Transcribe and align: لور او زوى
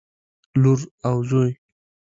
لور 0.61 0.79
او 1.07 1.17
زوى 1.29 1.49